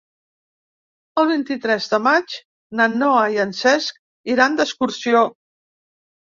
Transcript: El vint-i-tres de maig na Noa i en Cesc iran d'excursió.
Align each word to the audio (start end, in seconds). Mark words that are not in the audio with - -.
El 1.23 1.27
vint-i-tres 1.31 1.89
de 1.91 1.99
maig 2.07 2.37
na 2.79 2.87
Noa 3.03 3.21
i 3.37 3.37
en 3.45 3.53
Cesc 3.59 4.01
iran 4.37 4.59
d'excursió. 4.63 5.23